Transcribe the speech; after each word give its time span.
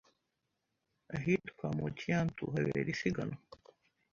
ahitwa 1.15 1.65
Mutianyu 1.77 2.43
habera 2.51 2.89
isiganwa 2.95 3.37